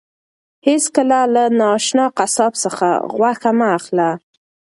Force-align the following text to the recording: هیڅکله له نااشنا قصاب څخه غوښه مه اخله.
هیڅکله 0.67 1.19
له 1.33 1.43
نااشنا 1.59 2.05
قصاب 2.17 2.53
څخه 2.63 2.87
غوښه 3.15 3.51
مه 3.57 3.67
اخله. 3.77 4.09